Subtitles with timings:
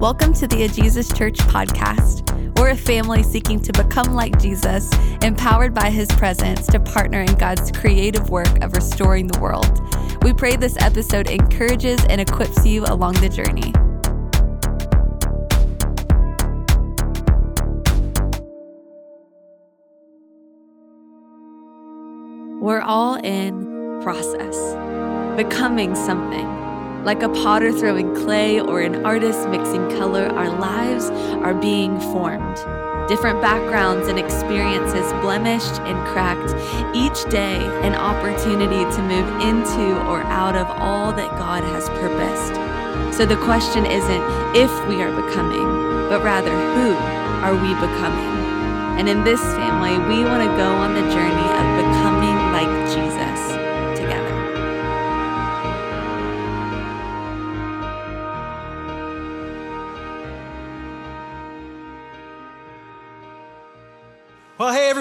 [0.00, 2.58] Welcome to the A Jesus Church podcast.
[2.58, 4.90] We're a family seeking to become like Jesus,
[5.20, 9.78] empowered by his presence to partner in God's creative work of restoring the world.
[10.22, 13.74] We pray this episode encourages and equips you along the journey.
[22.58, 24.56] We're all in process,
[25.36, 26.59] becoming something.
[27.04, 31.08] Like a potter throwing clay or an artist mixing color, our lives
[31.40, 32.56] are being formed.
[33.08, 36.52] Different backgrounds and experiences blemished and cracked.
[36.94, 42.54] Each day, an opportunity to move into or out of all that God has purposed.
[43.16, 44.22] So the question isn't
[44.54, 45.64] if we are becoming,
[46.10, 46.92] but rather who
[47.40, 48.28] are we becoming?
[49.00, 53.19] And in this family, we want to go on the journey of becoming like Jesus.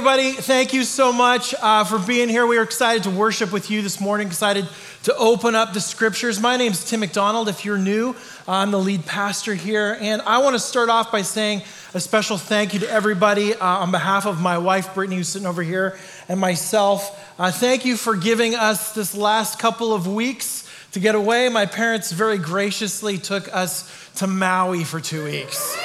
[0.10, 2.48] Everybody, thank you so much uh, for being here.
[2.48, 4.68] We are excited to worship with you this morning, excited
[5.04, 6.40] to open up the scriptures.
[6.40, 7.48] My name is Tim McDonald.
[7.48, 8.16] If you're new,
[8.48, 9.96] I'm the lead pastor here.
[10.02, 11.62] And I want to start off by saying
[11.94, 15.48] a special thank you to everybody uh, on behalf of my wife, Brittany, who's sitting
[15.48, 15.96] over here,
[16.28, 17.32] and myself.
[17.38, 21.50] Uh, thank you for giving us this last couple of weeks to get away.
[21.50, 25.78] My parents very graciously took us to Maui for two weeks.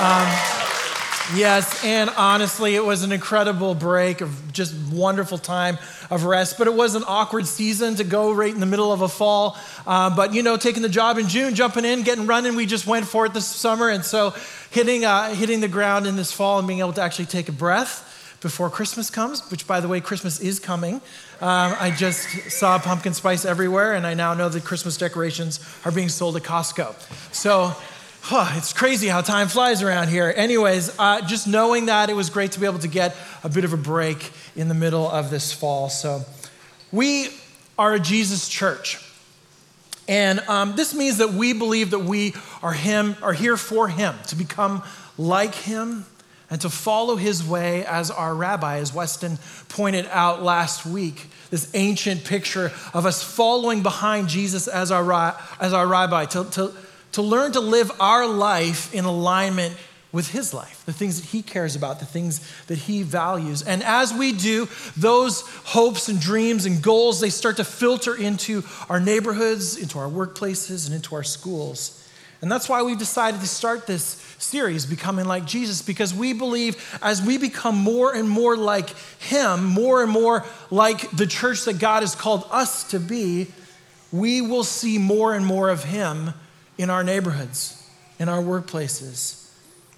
[0.00, 0.67] Um,
[1.34, 5.76] Yes, and honestly, it was an incredible break of just wonderful time
[6.10, 6.56] of rest.
[6.56, 9.58] But it was an awkward season to go right in the middle of a fall.
[9.86, 12.86] Uh, but you know, taking the job in June, jumping in, getting running, we just
[12.86, 13.90] went for it this summer.
[13.90, 14.34] And so,
[14.70, 17.52] hitting uh, hitting the ground in this fall and being able to actually take a
[17.52, 20.94] breath before Christmas comes, which, by the way, Christmas is coming.
[21.42, 25.92] Um, I just saw pumpkin spice everywhere, and I now know that Christmas decorations are
[25.92, 26.94] being sold at Costco.
[27.34, 27.76] So
[28.20, 30.32] Huh, it's crazy how time flies around here.
[30.36, 33.64] Anyways, uh, just knowing that, it was great to be able to get a bit
[33.64, 35.88] of a break in the middle of this fall.
[35.88, 36.22] So,
[36.92, 37.28] we
[37.78, 39.02] are a Jesus church.
[40.08, 44.14] And um, this means that we believe that we are him, are here for him,
[44.28, 44.82] to become
[45.16, 46.06] like him
[46.50, 51.26] and to follow his way as our rabbi, as Weston pointed out last week.
[51.50, 56.72] This ancient picture of us following behind Jesus as our, as our rabbi, to, to
[57.12, 59.76] to learn to live our life in alignment
[60.10, 63.62] with his life, the things that he cares about, the things that he values.
[63.62, 68.62] And as we do, those hopes and dreams and goals, they start to filter into
[68.88, 72.08] our neighborhoods, into our workplaces, and into our schools.
[72.40, 76.98] And that's why we've decided to start this series, Becoming Like Jesus, because we believe
[77.02, 81.80] as we become more and more like him, more and more like the church that
[81.80, 83.48] God has called us to be,
[84.12, 86.32] we will see more and more of him
[86.78, 87.86] in our neighborhoods,
[88.18, 89.44] in our workplaces.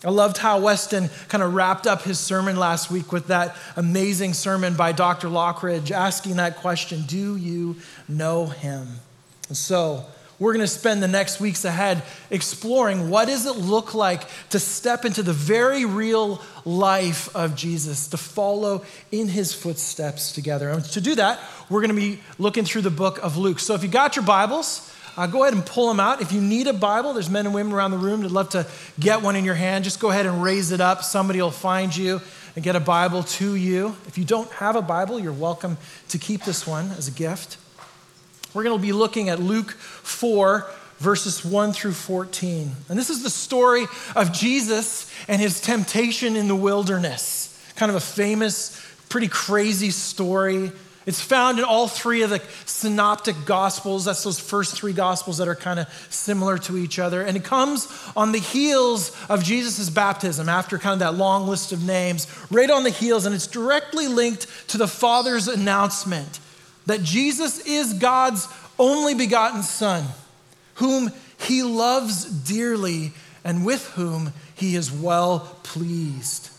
[0.02, 4.32] I loved how Weston kind of wrapped up his sermon last week with that amazing
[4.32, 5.28] sermon by Dr.
[5.28, 7.76] Lockridge asking that question Do you
[8.08, 8.88] know him?
[9.48, 10.06] And so,
[10.40, 14.58] we're going to spend the next weeks ahead exploring what does it look like to
[14.58, 18.82] step into the very real life of Jesus, to follow
[19.12, 20.70] in his footsteps together.
[20.70, 23.58] And to do that, we're going to be looking through the book of Luke.
[23.58, 24.90] So if you got your Bibles,
[25.20, 26.22] uh, go ahead and pull them out.
[26.22, 28.66] If you need a Bible, there's men and women around the room that'd love to
[28.98, 29.84] get one in your hand.
[29.84, 31.04] Just go ahead and raise it up.
[31.04, 32.22] Somebody will find you
[32.56, 33.94] and get a Bible to you.
[34.06, 35.76] If you don't have a Bible, you're welcome
[36.08, 37.58] to keep this one as a gift.
[38.54, 40.66] We're going to be looking at Luke 4,
[40.96, 42.72] verses 1 through 14.
[42.88, 47.62] And this is the story of Jesus and his temptation in the wilderness.
[47.76, 50.72] Kind of a famous, pretty crazy story
[51.06, 54.04] it's found in all three of the synoptic gospels.
[54.04, 57.22] That's those first three gospels that are kind of similar to each other.
[57.22, 61.72] And it comes on the heels of Jesus' baptism, after kind of that long list
[61.72, 63.24] of names, right on the heels.
[63.24, 66.38] And it's directly linked to the Father's announcement
[66.84, 68.46] that Jesus is God's
[68.78, 70.04] only begotten Son,
[70.74, 76.50] whom he loves dearly and with whom he is well pleased.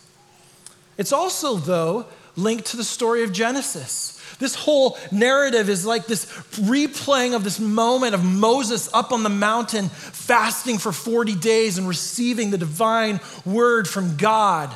[0.98, 6.26] It's also, though, linked to the story of Genesis this whole narrative is like this
[6.56, 11.88] replaying of this moment of Moses up on the mountain fasting for 40 days and
[11.88, 14.76] receiving the divine word from God.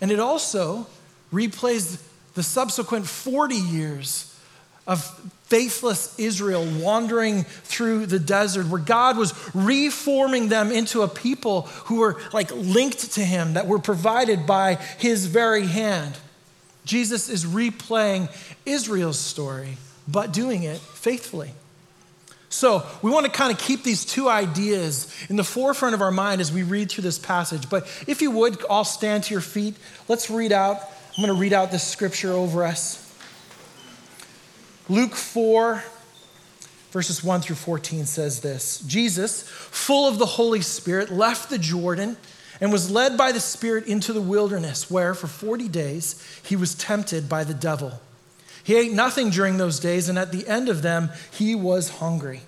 [0.00, 0.86] And it also
[1.32, 2.00] replays
[2.34, 4.30] the subsequent 40 years
[4.86, 5.02] of
[5.44, 12.00] faithless Israel wandering through the desert, where God was reforming them into a people who
[12.00, 16.16] were like linked to Him, that were provided by His very hand.
[16.84, 18.28] Jesus is replaying
[18.66, 19.76] Israel's story,
[20.06, 21.52] but doing it faithfully.
[22.50, 26.12] So, we want to kind of keep these two ideas in the forefront of our
[26.12, 27.68] mind as we read through this passage.
[27.68, 29.74] But if you would, all stand to your feet.
[30.06, 30.80] Let's read out.
[31.16, 33.00] I'm going to read out this scripture over us.
[34.88, 35.82] Luke 4,
[36.92, 42.16] verses 1 through 14 says this Jesus, full of the Holy Spirit, left the Jordan
[42.64, 46.74] and was led by the Spirit into the wilderness, where for 40 days he was
[46.74, 48.00] tempted by the devil.
[48.62, 52.40] He ate nothing during those days, and at the end of them, he was hungry.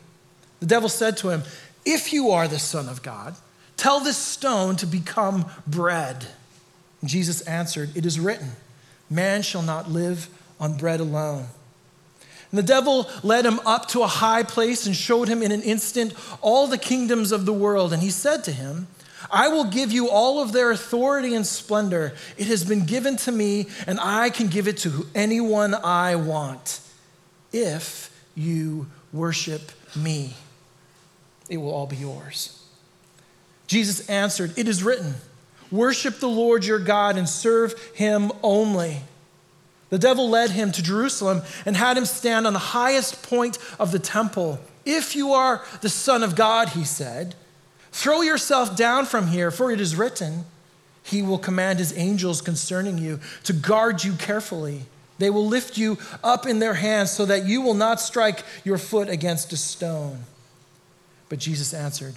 [0.60, 1.42] The devil said to him,
[1.84, 3.36] If you are the Son of God,
[3.76, 6.24] tell this stone to become bread.
[7.02, 8.52] And Jesus answered, It is written,
[9.10, 11.48] Man shall not live on bread alone.
[12.50, 15.60] And the devil led him up to a high place and showed him in an
[15.60, 17.92] instant all the kingdoms of the world.
[17.92, 18.86] And he said to him,
[19.30, 22.14] I will give you all of their authority and splendor.
[22.36, 26.80] It has been given to me, and I can give it to anyone I want.
[27.52, 30.34] If you worship me,
[31.48, 32.62] it will all be yours.
[33.66, 35.14] Jesus answered, It is written,
[35.70, 39.00] Worship the Lord your God and serve him only.
[39.90, 43.92] The devil led him to Jerusalem and had him stand on the highest point of
[43.92, 44.60] the temple.
[44.84, 47.34] If you are the Son of God, he said,
[47.96, 50.44] Throw yourself down from here, for it is written,
[51.02, 54.82] He will command His angels concerning you to guard you carefully.
[55.16, 58.76] They will lift you up in their hands so that you will not strike your
[58.76, 60.24] foot against a stone.
[61.30, 62.16] But Jesus answered,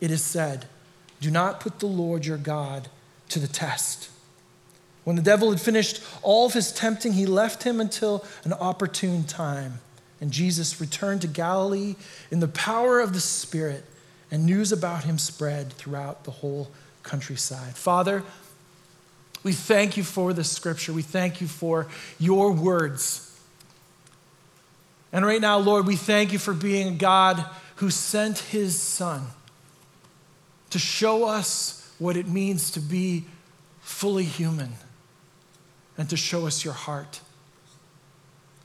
[0.00, 0.64] It is said,
[1.20, 2.88] Do not put the Lord your God
[3.28, 4.08] to the test.
[5.04, 9.24] When the devil had finished all of his tempting, he left him until an opportune
[9.24, 9.80] time.
[10.18, 11.96] And Jesus returned to Galilee
[12.30, 13.84] in the power of the Spirit
[14.30, 16.70] and news about him spread throughout the whole
[17.02, 17.74] countryside.
[17.74, 18.22] Father,
[19.42, 20.92] we thank you for this scripture.
[20.92, 21.86] We thank you for
[22.18, 23.26] your words.
[25.12, 27.44] And right now, Lord, we thank you for being a God
[27.76, 29.26] who sent his son
[30.70, 33.24] to show us what it means to be
[33.80, 34.74] fully human
[35.98, 37.20] and to show us your heart.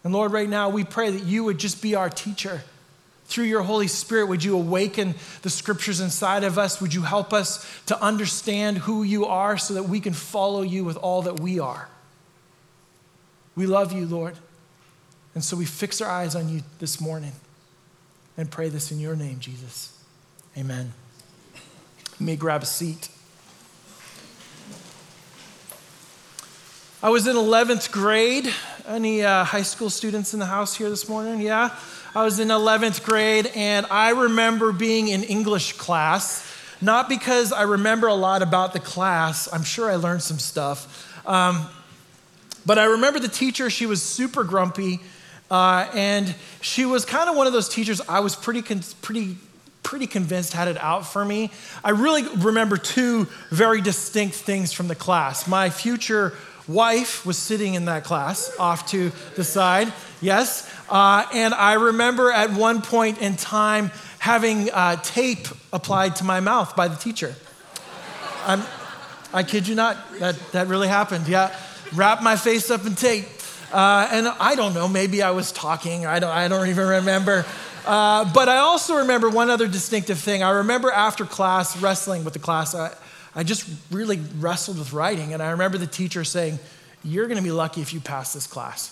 [0.04, 2.62] And Lord, right now, we pray that you would just be our teacher
[3.28, 6.80] through your Holy Spirit, would you awaken the scriptures inside of us?
[6.80, 10.84] Would you help us to understand who you are so that we can follow you
[10.84, 11.90] with all that we are?
[13.56, 14.38] We love you, Lord.
[15.34, 17.34] And so we fix our eyes on you this morning
[18.38, 19.98] and pray this in your name, Jesus.
[20.58, 20.94] Amen.
[22.20, 23.10] You may grab a seat.
[27.02, 28.54] I was in 11th grade.
[28.88, 31.42] Any uh, high school students in the house here this morning?
[31.42, 31.76] Yeah?
[32.16, 37.64] I was in 11th grade, and I remember being in English class, not because I
[37.64, 41.68] remember a lot about the class, I'm sure I learned some stuff, um,
[42.66, 45.02] but I remember the teacher, she was super grumpy,
[45.52, 48.62] uh, and she was kind of one of those teachers I was pretty,
[49.02, 49.36] pretty,
[49.84, 51.52] pretty convinced had it out for me.
[51.84, 55.50] I really remember two very distinct things from the class.
[55.50, 56.32] My future
[56.68, 59.92] wife was sitting in that class off to the side,
[60.22, 60.72] yes.
[60.90, 66.40] Uh, and I remember at one point in time having uh, tape applied to my
[66.40, 67.36] mouth by the teacher.
[68.46, 68.64] I'm,
[69.34, 71.28] I kid you not, that, that really happened.
[71.28, 71.56] Yeah,
[71.94, 73.26] wrap my face up in tape.
[73.72, 77.46] Uh, and I don't know, maybe I was talking, I don't, I don't even remember.
[77.86, 80.42] Uh, but I also remember one other distinctive thing.
[80.42, 82.94] I remember after class, wrestling with the class, I,
[83.36, 85.34] I just really wrestled with writing.
[85.34, 86.60] And I remember the teacher saying,
[87.04, 88.92] You're going to be lucky if you pass this class.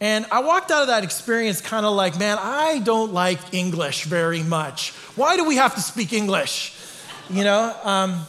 [0.00, 4.04] And I walked out of that experience kind of like, man, I don't like English
[4.04, 4.92] very much.
[5.16, 6.72] Why do we have to speak English?
[7.28, 7.74] You know?
[7.82, 8.24] Um,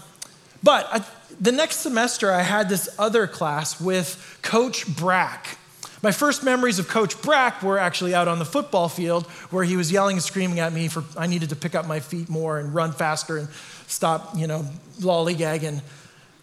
[0.64, 1.06] but I,
[1.40, 5.58] the next semester, I had this other class with Coach Brack.
[6.02, 9.76] My first memories of Coach Brack were actually out on the football field where he
[9.76, 12.58] was yelling and screaming at me for I needed to pick up my feet more
[12.58, 13.50] and run faster and
[13.90, 14.66] stop, you know,
[15.00, 15.82] lollygagging.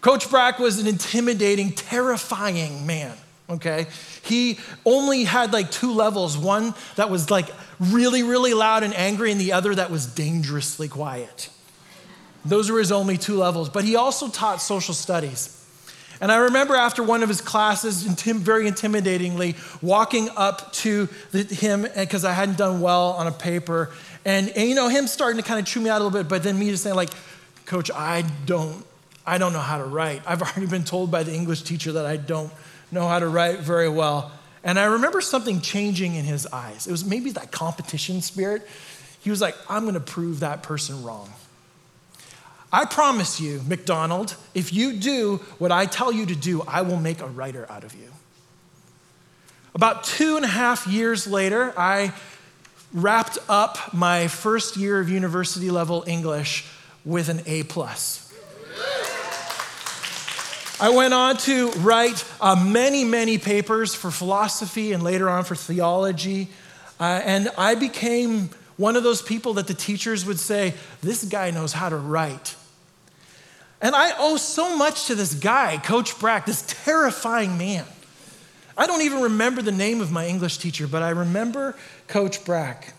[0.01, 3.13] Coach Brack was an intimidating, terrifying man,
[3.49, 3.87] okay?
[4.21, 7.49] He only had like two levels one that was like
[7.79, 11.49] really, really loud and angry, and the other that was dangerously quiet.
[12.45, 13.69] Those were his only two levels.
[13.69, 15.53] But he also taught social studies.
[16.19, 22.05] And I remember after one of his classes, very intimidatingly, walking up to him eh,
[22.05, 23.91] because I hadn't done well on a paper,
[24.25, 26.27] and, and you know him starting to kind of chew me out a little bit,
[26.27, 27.11] but then me just saying like,
[27.67, 28.85] Coach, I don't,
[29.25, 30.21] I don't know how to write.
[30.25, 32.51] I've already been told by the English teacher that I don't
[32.91, 34.31] know how to write very well.
[34.63, 36.87] And I remember something changing in his eyes.
[36.87, 38.67] It was maybe that competition spirit.
[39.21, 41.29] He was like, I'm going to prove that person wrong.
[42.71, 46.97] I promise you, McDonald, if you do what I tell you to do, I will
[46.97, 48.11] make a writer out of you.
[49.75, 52.13] About two and a half years later, I
[52.93, 56.65] wrapped up my first year of university level English
[57.07, 58.23] with an A plus.
[60.79, 65.55] I went on to write uh, many, many papers for philosophy and later on for
[65.55, 66.49] theology.
[66.99, 71.49] Uh, and I became one of those people that the teachers would say, This guy
[71.49, 72.55] knows how to write.
[73.81, 77.85] And I owe so much to this guy, Coach Brack, this terrifying man.
[78.77, 81.75] I don't even remember the name of my English teacher, but I remember
[82.07, 82.93] Coach Brack.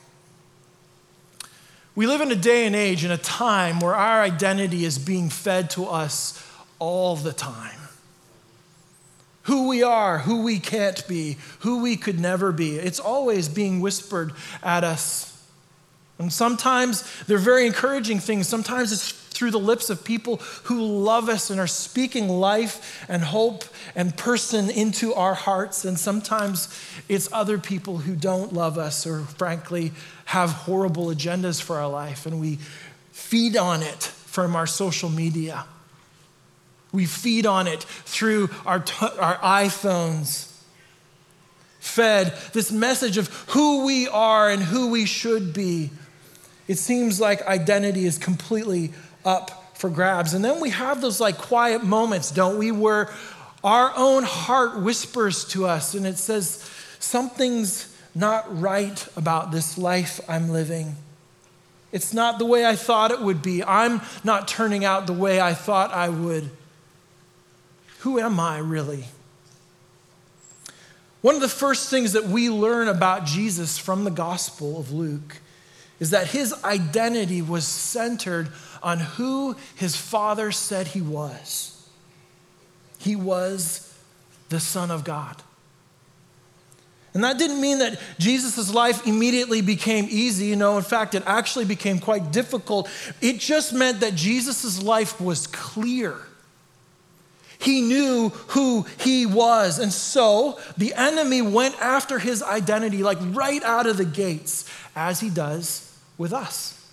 [1.99, 5.31] We live in a day and age, in a time where our identity is being
[5.31, 6.41] fed to us
[6.79, 7.81] all the time.
[9.43, 12.77] Who we are, who we can't be, who we could never be.
[12.77, 15.38] It's always being whispered at us.
[16.19, 18.49] And sometimes they're very encouraging things.
[18.49, 23.23] Sometimes it's through the lips of people who love us and are speaking life and
[23.23, 25.85] hope and person into our hearts.
[25.85, 26.77] And sometimes
[27.09, 29.93] it's other people who don't love us or, frankly,
[30.25, 32.27] have horrible agendas for our life.
[32.27, 32.59] And we
[33.13, 35.67] feed on it from our social media.
[36.91, 40.53] We feed on it through our, t- our iPhones.
[41.79, 45.91] Fed this message of who we are and who we should be.
[46.69, 48.93] It seems like identity is completely
[49.25, 50.35] up for grabs.
[50.35, 53.11] And then we have those like quiet moments, don't we, where
[53.65, 56.71] our own heart whispers to us and it says,
[57.01, 60.97] Something's not right about this life I'm living.
[61.93, 63.65] It's not the way I thought it would be.
[63.65, 66.51] I'm not turning out the way I thought I would.
[68.01, 69.05] Who am I really?
[71.21, 75.39] One of the first things that we learn about Jesus from the Gospel of Luke
[76.01, 78.49] is that his identity was centered
[78.83, 81.89] on who his father said he was.
[82.99, 83.93] He was
[84.49, 85.43] the Son of God.
[87.15, 90.55] And that didn't mean that Jesus' life immediately became easy.
[90.55, 92.89] Know, in fact, it actually became quite difficult.
[93.21, 96.17] It just meant that Jesus' life was clear.
[97.59, 99.81] He knew who he was.
[99.81, 105.19] And so the enemy went after his identity, like right out of the gates, as
[105.19, 105.88] he does
[106.19, 106.93] with us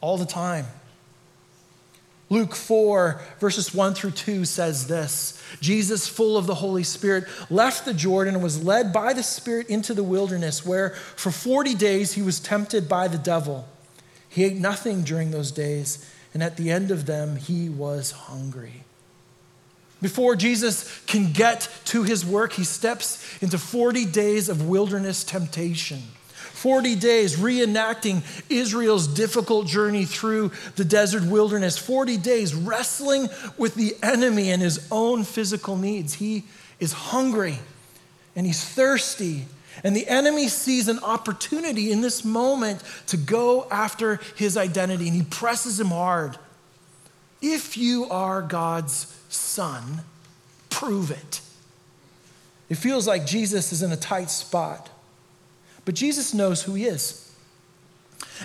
[0.00, 0.66] all the time.
[2.30, 7.86] Luke 4, verses 1 through 2 says this Jesus, full of the Holy Spirit, left
[7.86, 12.12] the Jordan and was led by the Spirit into the wilderness, where for 40 days
[12.12, 13.66] he was tempted by the devil.
[14.28, 18.82] He ate nothing during those days, and at the end of them, he was hungry.
[20.02, 26.02] Before Jesus can get to his work, he steps into 40 days of wilderness temptation.
[26.58, 33.96] 40 days reenacting Israel's difficult journey through the desert wilderness, 40 days wrestling with the
[34.02, 36.14] enemy and his own physical needs.
[36.14, 36.44] He
[36.80, 37.60] is hungry
[38.34, 39.44] and he's thirsty.
[39.84, 45.16] And the enemy sees an opportunity in this moment to go after his identity, and
[45.16, 46.36] he presses him hard.
[47.40, 50.00] If you are God's son,
[50.70, 51.40] prove it.
[52.68, 54.90] It feels like Jesus is in a tight spot.
[55.88, 57.32] But Jesus knows who he is.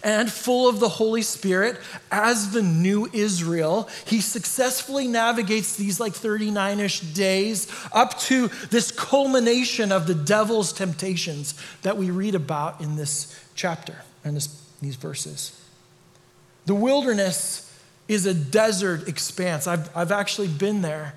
[0.02, 1.78] And full of the Holy Spirit,
[2.10, 8.94] as the new Israel, he successfully navigates these like 39 ish days up to this
[8.94, 14.36] culmination of the devil's temptations that we read about in this chapter and
[14.82, 15.62] these verses.
[16.66, 19.68] The wilderness is a desert expanse.
[19.68, 21.14] I've, I've actually been there.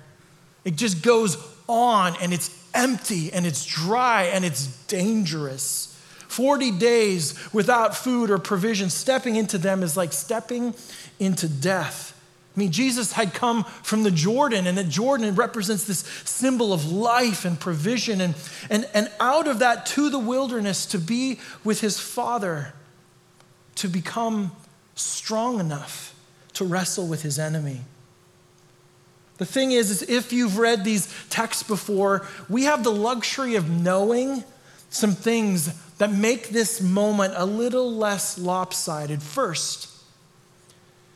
[0.65, 1.37] It just goes
[1.69, 5.93] on and it's empty and it's dry and it's dangerous.
[6.27, 10.75] 40 days without food or provision, stepping into them is like stepping
[11.19, 12.13] into death.
[12.55, 16.91] I mean, Jesus had come from the Jordan, and the Jordan represents this symbol of
[16.91, 18.33] life and provision, and,
[18.69, 22.73] and, and out of that to the wilderness to be with his Father,
[23.75, 24.51] to become
[24.95, 26.15] strong enough
[26.53, 27.81] to wrestle with his enemy.
[29.37, 33.69] The thing is, is if you've read these texts before, we have the luxury of
[33.69, 34.43] knowing
[34.89, 39.23] some things that make this moment a little less lopsided.
[39.23, 39.89] First,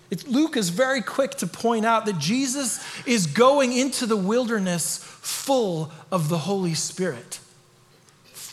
[0.09, 4.97] it, Luke is very quick to point out that Jesus is going into the wilderness
[5.01, 7.40] full of the Holy Spirit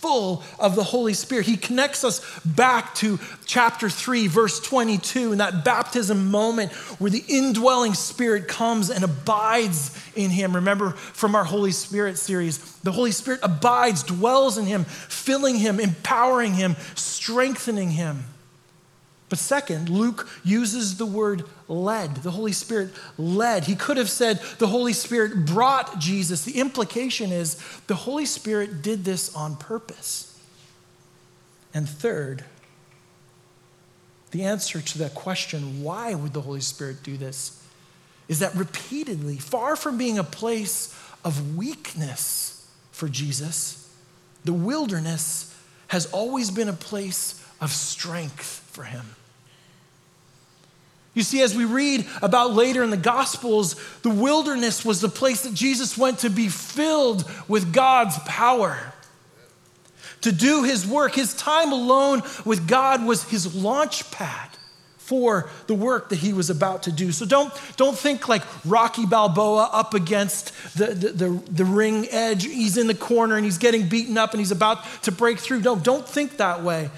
[0.01, 1.47] full of the Holy Spirit.
[1.47, 7.25] He connects us back to chapter 3, verse 22, and that baptism moment where the
[7.29, 10.55] indwelling Spirit comes and abides in him.
[10.55, 15.81] Remember from our Holy Spirit series, the Holy Spirit abides, dwells in him, filling him,
[15.81, 18.25] empowering him, strengthening him.
[19.29, 22.17] But second, Luke uses the word led.
[22.17, 23.65] The Holy Spirit led.
[23.65, 26.45] He could have said the Holy Spirit brought Jesus.
[26.45, 30.39] The implication is the Holy Spirit did this on purpose.
[31.75, 32.45] And third,
[34.31, 37.63] The answer to that question, why would the Holy Spirit do this,
[38.29, 40.95] is that repeatedly, far from being a place
[41.25, 43.91] of weakness for Jesus,
[44.45, 45.55] the wilderness
[45.89, 49.05] has always been a place of strength for him.
[51.13, 55.43] You see, as we read about later in the Gospels, the wilderness was the place
[55.43, 58.79] that Jesus went to be filled with God's power.
[60.21, 64.49] To do his work, his time alone with God was his launch pad
[64.99, 67.11] for the work that he was about to do.
[67.11, 72.45] So don't, don't think like Rocky Balboa up against the, the, the, the ring edge.
[72.45, 75.63] He's in the corner and he's getting beaten up and he's about to break through.
[75.63, 76.91] No, don't think that way.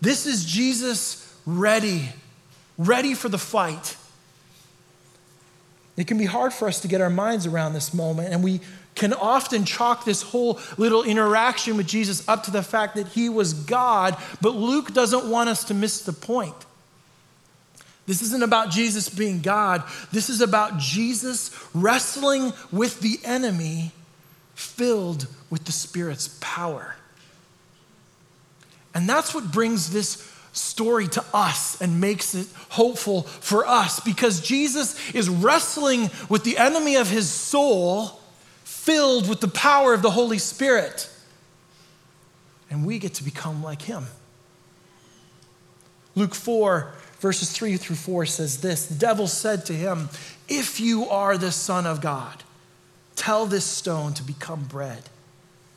[0.00, 2.10] This is Jesus ready
[2.78, 3.96] ready for the fight.
[5.96, 8.60] It can be hard for us to get our minds around this moment, and we
[8.94, 13.28] can often chalk this whole little interaction with Jesus up to the fact that he
[13.28, 16.54] was God, but Luke doesn't want us to miss the point.
[18.06, 19.82] This isn't about Jesus being God.
[20.12, 23.92] This is about Jesus wrestling with the enemy
[24.54, 26.95] filled with the Spirit's power.
[28.96, 34.40] And that's what brings this story to us and makes it hopeful for us because
[34.40, 38.22] Jesus is wrestling with the enemy of his soul,
[38.64, 41.10] filled with the power of the Holy Spirit.
[42.70, 44.06] And we get to become like him.
[46.14, 50.08] Luke 4, verses 3 through 4 says this The devil said to him,
[50.48, 52.44] If you are the Son of God,
[53.14, 55.02] tell this stone to become bread.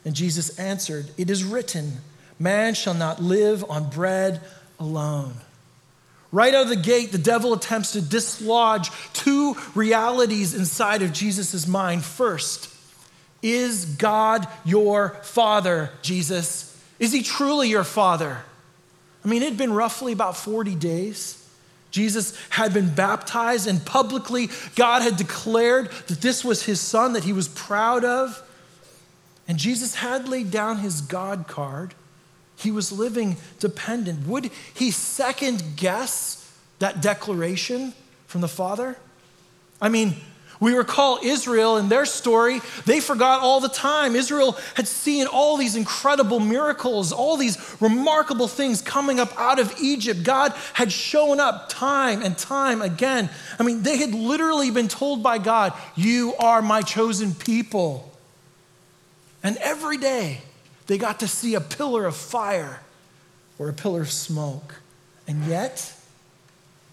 [0.06, 1.98] And Jesus answered, It is written,
[2.40, 4.42] Man shall not live on bread
[4.80, 5.34] alone.
[6.32, 11.68] Right out of the gate, the devil attempts to dislodge two realities inside of Jesus'
[11.68, 12.04] mind.
[12.04, 12.74] First,
[13.42, 16.66] is God your father, Jesus?
[17.00, 18.38] Is he truly your father?
[19.26, 21.36] I mean, it had been roughly about 40 days.
[21.92, 27.24] Jesus had been baptized, and publicly, God had declared that this was his son that
[27.24, 28.44] he was proud of.
[29.48, 31.96] And Jesus had laid down his God card
[32.60, 34.28] he was living dependent.
[34.28, 37.94] Would he second guess that declaration
[38.28, 38.98] from the Father?
[39.82, 40.16] I mean,
[40.60, 44.14] we recall Israel and their story, they forgot all the time.
[44.14, 49.74] Israel had seen all these incredible miracles, all these remarkable things coming up out of
[49.82, 50.24] Egypt.
[50.24, 53.30] God had shown up time and time again.
[53.58, 58.12] I mean, they had literally been told by God, You are my chosen people.
[59.42, 60.42] And every day,
[60.90, 62.82] they got to see a pillar of fire
[63.60, 64.74] or a pillar of smoke.
[65.28, 65.94] And yet,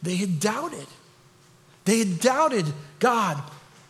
[0.02, 0.86] they had doubted.
[1.86, 2.66] They had doubted
[2.98, 3.42] God,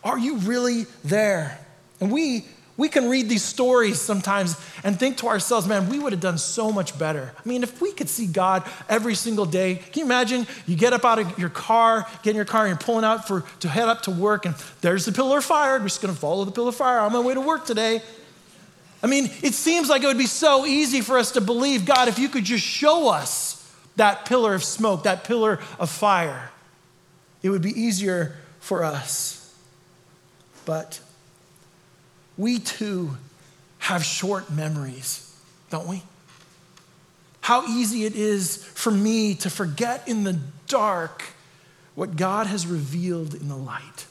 [0.05, 1.59] are you really there?
[2.01, 2.45] And we,
[2.77, 6.39] we can read these stories sometimes and think to ourselves, man, we would have done
[6.39, 7.35] so much better.
[7.37, 10.93] I mean, if we could see God every single day, can you imagine you get
[10.93, 13.69] up out of your car, get in your car, and you're pulling out for, to
[13.69, 15.75] head up to work, and there's the pillar of fire.
[15.75, 18.03] I'm just going to follow the pillar of fire on my way to work today.
[19.03, 22.09] I mean, it seems like it would be so easy for us to believe, God,
[22.09, 23.53] if you could just show us
[23.97, 26.51] that pillar of smoke, that pillar of fire,
[27.43, 29.55] it would be easier for us.
[30.65, 31.01] But
[32.37, 33.17] we too
[33.79, 35.35] have short memories,
[35.71, 36.03] don't we?
[37.41, 41.23] How easy it is for me to forget in the dark
[41.95, 44.07] what God has revealed in the light.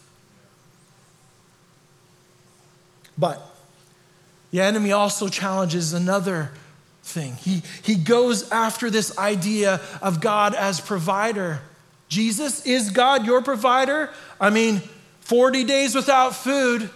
[3.18, 3.55] But
[4.56, 6.50] the enemy also challenges another
[7.04, 7.36] thing.
[7.36, 11.60] He, he goes after this idea of God as provider.
[12.08, 14.12] Jesus, is God your provider?
[14.40, 14.82] I mean,
[15.20, 16.90] 40 days without food.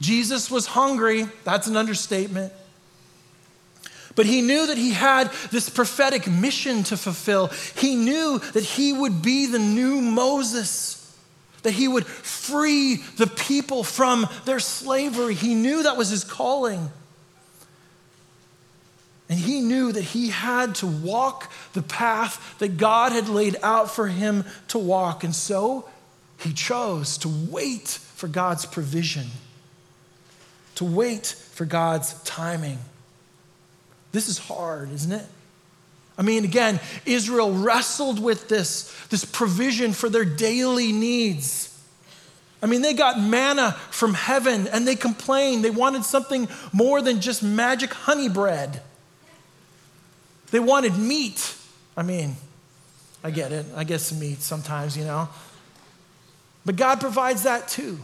[0.00, 1.26] Jesus was hungry.
[1.42, 2.52] That's an understatement.
[4.14, 7.48] But he knew that he had this prophetic mission to fulfill.
[7.74, 11.05] He knew that he would be the new Moses
[11.66, 15.34] that he would free the people from their slavery.
[15.34, 16.90] He knew that was his calling.
[19.28, 23.90] And he knew that he had to walk the path that God had laid out
[23.90, 25.24] for him to walk.
[25.24, 25.88] And so
[26.38, 29.26] he chose to wait for God's provision,
[30.76, 32.78] to wait for God's timing.
[34.12, 35.26] This is hard, isn't it?
[36.18, 41.72] I mean, again, Israel wrestled with this, this provision for their daily needs.
[42.62, 45.62] I mean, they got manna from heaven and they complained.
[45.62, 48.82] They wanted something more than just magic honey bread.
[50.50, 51.54] They wanted meat.
[51.96, 52.36] I mean,
[53.22, 53.66] I get it.
[53.74, 55.28] I guess meat sometimes, you know.
[56.64, 57.98] But God provides that too.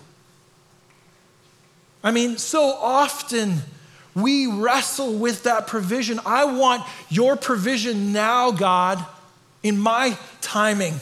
[2.05, 3.63] I mean, so often
[4.15, 6.21] we wrestle with that provision.
[6.27, 9.05] I want your provision now, God.
[9.63, 10.95] in my timing,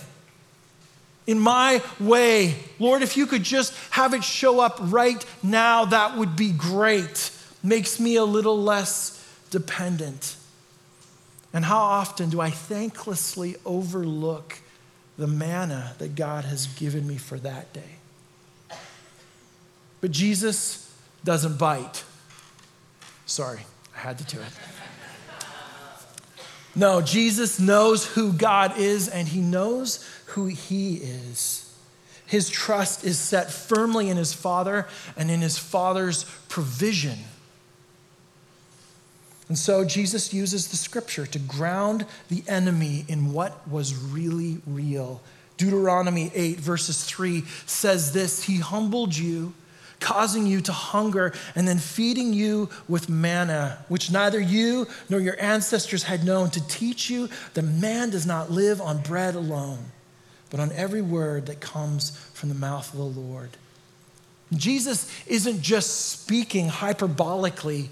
[1.26, 2.56] in my way.
[2.78, 7.30] Lord, if you could just have it show up right now, that would be great.
[7.62, 9.16] Makes me a little less
[9.50, 10.36] dependent.
[11.52, 14.58] And how often do I thanklessly overlook
[15.18, 17.96] the manna that God has given me for that day?
[20.00, 20.90] But Jesus
[21.24, 22.04] doesn't bite.
[23.30, 23.60] Sorry,
[23.94, 24.52] I had to do it.
[26.74, 31.72] No, Jesus knows who God is and he knows who he is.
[32.26, 37.20] His trust is set firmly in his Father and in his Father's provision.
[39.46, 45.22] And so Jesus uses the scripture to ground the enemy in what was really real.
[45.56, 49.54] Deuteronomy 8, verses 3 says this He humbled you
[50.00, 55.40] causing you to hunger, and then feeding you with manna, which neither you nor your
[55.40, 59.78] ancestors had known, to teach you that man does not live on bread alone,
[60.50, 63.50] but on every word that comes from the mouth of the Lord.
[64.52, 67.90] Jesus isn't just speaking hyperbolically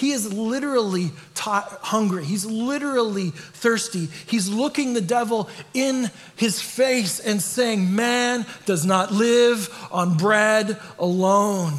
[0.00, 2.24] he is literally hungry.
[2.24, 4.08] He's literally thirsty.
[4.26, 10.80] He's looking the devil in his face and saying, Man does not live on bread
[10.98, 11.74] alone.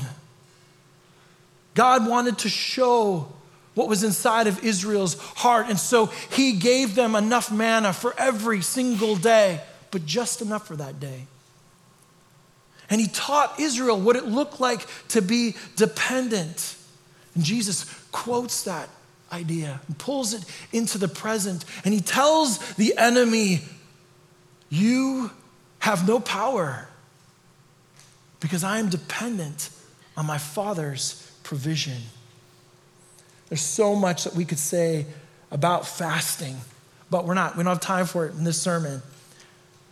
[1.74, 3.28] God wanted to show
[3.74, 5.66] what was inside of Israel's heart.
[5.68, 10.76] And so he gave them enough manna for every single day, but just enough for
[10.76, 11.26] that day.
[12.88, 16.76] And he taught Israel what it looked like to be dependent.
[17.34, 18.90] And Jesus quotes that
[19.32, 21.66] idea and pulls it into the present.
[21.86, 23.62] And he tells the enemy,
[24.70, 25.32] You
[25.80, 26.88] have no power
[28.40, 29.70] because I am dependent
[30.18, 31.98] on my Father's provision.
[33.50, 35.06] There's so much that we could say
[35.52, 36.58] about fasting,
[37.10, 37.58] but we're not.
[37.58, 39.02] We don't have time for it in this sermon.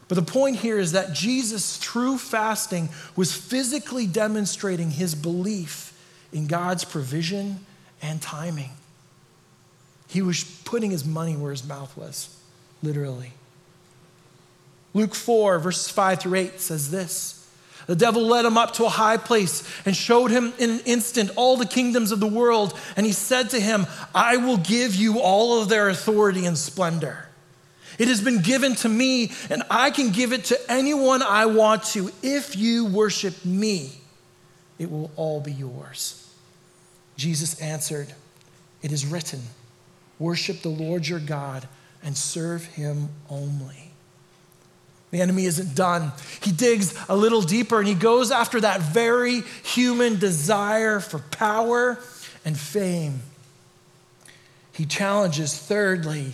[0.08, 5.94] But the point here is that Jesus, through fasting, was physically demonstrating his belief
[6.34, 7.66] in God's provision
[8.02, 8.72] and timing.
[10.08, 12.36] He was putting his money where his mouth was,
[12.82, 13.34] literally.
[14.94, 17.48] Luke 4, verses 5 through 8 says this
[17.86, 21.32] The devil led him up to a high place and showed him in an instant
[21.36, 22.78] all the kingdoms of the world.
[22.96, 23.86] And he said to him,
[24.16, 27.28] I will give you all of their authority and splendor.
[28.00, 31.84] It has been given to me, and I can give it to anyone I want
[31.84, 32.10] to.
[32.24, 33.92] If you worship me,
[34.80, 36.29] it will all be yours.
[37.20, 38.08] Jesus answered,
[38.82, 39.42] It is written,
[40.20, 41.68] worship the Lord your God
[42.02, 43.92] and serve him only.
[45.12, 46.14] The enemy isn't done.
[46.42, 52.00] He digs a little deeper and he goes after that very human desire for power
[52.46, 53.20] and fame.
[54.72, 56.32] He challenges, thirdly,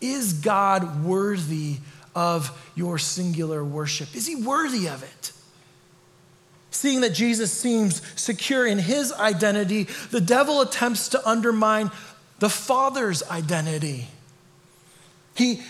[0.00, 1.78] is God worthy
[2.14, 4.14] of your singular worship?
[4.14, 5.32] Is he worthy of it?
[6.72, 11.90] Seeing that Jesus seems secure in his identity, the devil attempts to undermine
[12.38, 14.08] the Father's identity.
[15.34, 15.62] He,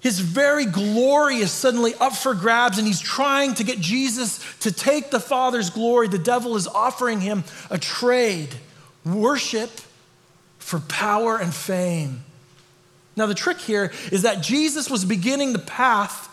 [0.00, 4.72] his very glory is suddenly up for grabs, and he's trying to get Jesus to
[4.72, 6.08] take the Father's glory.
[6.08, 8.50] The devil is offering him a trade
[9.06, 9.70] worship
[10.58, 12.24] for power and fame.
[13.16, 16.28] Now, the trick here is that Jesus was beginning the path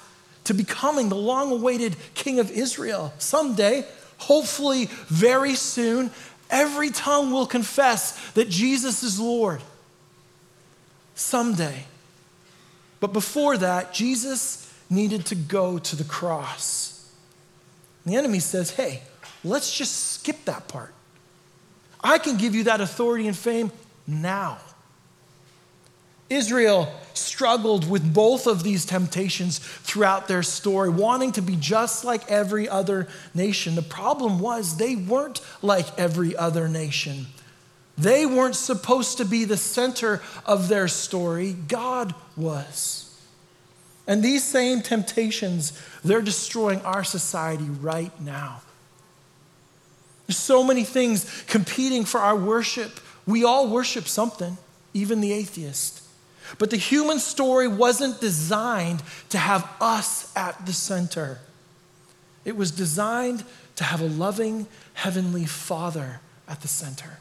[0.45, 3.13] to becoming the long awaited king of Israel.
[3.19, 3.85] Someday,
[4.19, 6.11] hopefully very soon,
[6.49, 9.61] every tongue will confess that Jesus is Lord.
[11.15, 11.85] Someday.
[12.99, 17.11] But before that, Jesus needed to go to the cross.
[18.05, 19.03] the enemy says, hey,
[19.43, 20.93] let's just skip that part.
[22.03, 23.71] I can give you that authority and fame
[24.07, 24.57] now.
[26.29, 32.29] Israel struggled with both of these temptations throughout their story, wanting to be just like
[32.29, 33.75] every other nation.
[33.75, 37.27] The problem was they weren't like every other nation.
[37.97, 43.05] They weren't supposed to be the center of their story, God was.
[44.07, 48.61] And these same temptations, they're destroying our society right now.
[50.27, 52.99] There's so many things competing for our worship.
[53.27, 54.57] We all worship something,
[54.93, 56.03] even the atheist.
[56.57, 61.39] But the human story wasn't designed to have us at the center.
[62.45, 63.43] It was designed
[63.75, 67.19] to have a loving Heavenly Father at the center.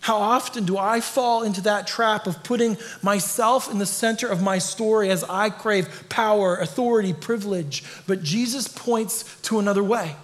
[0.00, 4.42] How often do I fall into that trap of putting myself in the center of
[4.42, 7.84] my story as I crave power, authority, privilege?
[8.08, 10.16] But Jesus points to another way.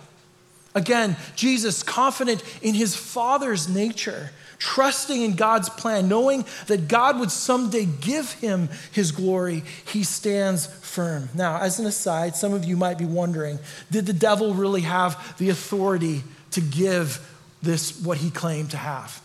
[0.75, 7.31] Again, Jesus, confident in his Father's nature, trusting in God's plan, knowing that God would
[7.31, 11.29] someday give him his glory, he stands firm.
[11.35, 13.59] Now, as an aside, some of you might be wondering
[13.91, 17.25] did the devil really have the authority to give
[17.63, 19.23] this what he claimed to have?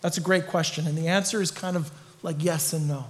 [0.00, 0.86] That's a great question.
[0.86, 1.90] And the answer is kind of
[2.22, 3.06] like yes and no.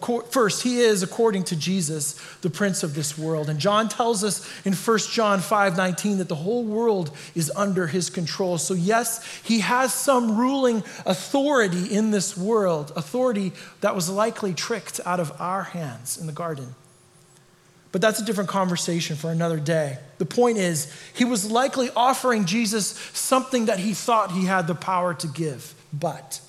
[0.00, 3.50] First, he is, according to Jesus, the prince of this world.
[3.50, 7.86] And John tells us in 1 John 5 19 that the whole world is under
[7.86, 8.56] his control.
[8.56, 13.52] So, yes, he has some ruling authority in this world, authority
[13.82, 16.74] that was likely tricked out of our hands in the garden.
[17.90, 19.98] But that's a different conversation for another day.
[20.16, 24.74] The point is, he was likely offering Jesus something that he thought he had the
[24.74, 26.40] power to give, but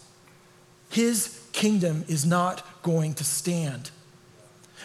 [0.89, 3.89] his kingdom is not going to stand.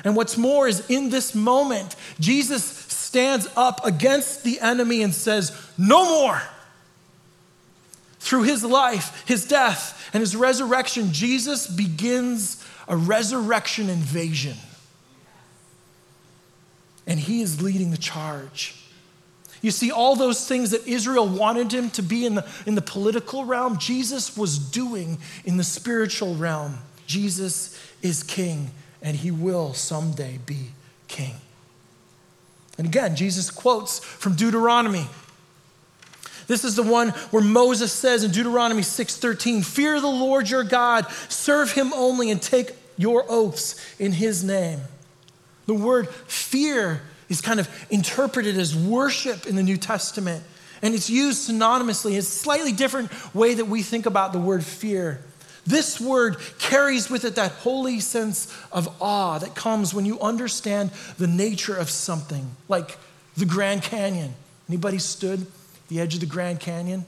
[0.04, 5.52] And what's more is in this moment, Jesus stands up against the enemy and says,
[5.76, 6.40] No more.
[8.20, 14.56] Through his life, his death, and his resurrection, Jesus begins a resurrection invasion.
[17.06, 18.74] And he is leading the charge.
[19.62, 22.82] You see, all those things that Israel wanted him to be in the, in the
[22.82, 26.78] political realm, Jesus was doing in the spiritual realm.
[27.06, 28.70] Jesus is king,
[29.02, 30.72] and he will someday be
[31.08, 31.34] king.
[32.76, 35.08] And again, Jesus quotes from Deuteronomy.
[36.46, 41.06] This is the one where Moses says in Deuteronomy 6:13, "Fear the Lord your God,
[41.28, 44.80] serve him only and take your oaths in his name."
[45.66, 50.42] The word fear is kind of interpreted as worship in the New Testament,
[50.80, 52.16] and it's used synonymously.
[52.16, 55.20] It's a slightly different way that we think about the word fear.
[55.68, 60.90] This word carries with it that holy sense of awe that comes when you understand
[61.18, 62.96] the nature of something, like
[63.36, 64.32] the Grand Canyon.
[64.66, 65.46] Anybody stood
[65.88, 67.04] the edge of the Grand Canyon?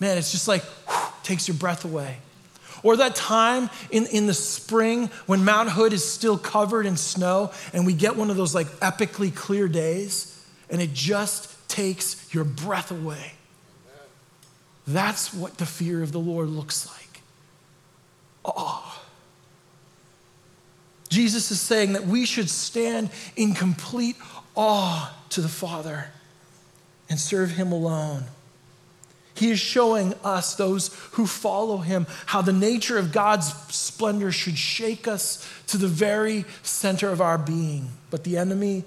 [0.00, 2.16] Man, it's just like whew, takes your breath away.
[2.82, 7.52] Or that time in, in the spring when Mount Hood is still covered in snow
[7.72, 12.42] and we get one of those like epically clear days and it just takes your
[12.42, 13.34] breath away.
[14.84, 17.03] That's what the fear of the Lord looks like
[18.44, 19.00] awe.
[21.08, 24.16] Jesus is saying that we should stand in complete
[24.56, 26.06] awe to the Father
[27.08, 28.24] and serve Him alone.
[29.34, 34.56] He is showing us, those who follow him, how the nature of God's splendor should
[34.56, 37.88] shake us to the very center of our being.
[38.10, 38.84] But the enemy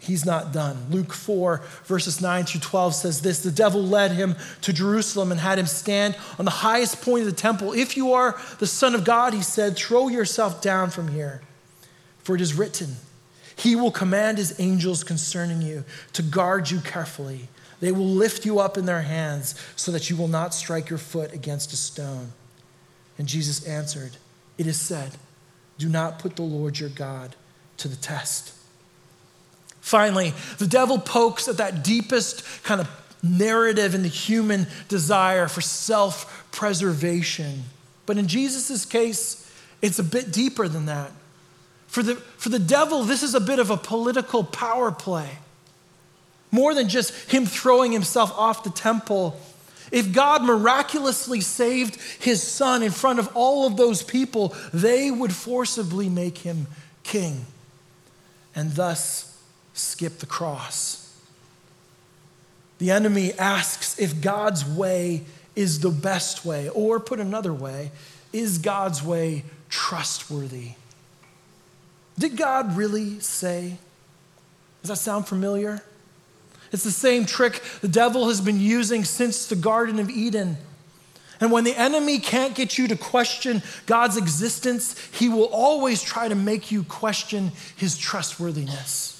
[0.00, 0.86] He's not done.
[0.90, 5.40] Luke 4, verses 9 through 12 says this The devil led him to Jerusalem and
[5.40, 7.72] had him stand on the highest point of the temple.
[7.72, 11.42] If you are the Son of God, he said, throw yourself down from here.
[12.28, 12.96] For it is written,
[13.56, 17.48] He will command His angels concerning you to guard you carefully.
[17.80, 20.98] They will lift you up in their hands so that you will not strike your
[20.98, 22.32] foot against a stone.
[23.16, 24.18] And Jesus answered,
[24.58, 25.12] It is said,
[25.78, 27.34] Do not put the Lord your God
[27.78, 28.52] to the test.
[29.88, 32.90] Finally, the devil pokes at that deepest kind of
[33.22, 37.62] narrative in the human desire for self preservation.
[38.04, 41.10] But in Jesus' case, it's a bit deeper than that.
[41.86, 45.38] For the, for the devil, this is a bit of a political power play.
[46.50, 49.40] More than just him throwing himself off the temple.
[49.90, 55.32] If God miraculously saved his son in front of all of those people, they would
[55.32, 56.66] forcibly make him
[57.04, 57.46] king.
[58.54, 59.27] And thus,
[59.78, 61.04] skip the cross.
[62.78, 65.24] The enemy asks if God's way
[65.56, 67.90] is the best way, or put another way,
[68.32, 70.72] is God's way trustworthy?
[72.18, 73.76] Did God really say?
[74.82, 75.82] Does that sound familiar?
[76.70, 80.58] It's the same trick the devil has been using since the Garden of Eden.
[81.40, 86.28] And when the enemy can't get you to question God's existence, he will always try
[86.28, 89.17] to make you question his trustworthiness.